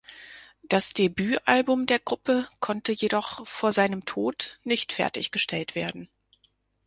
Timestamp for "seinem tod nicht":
3.71-4.93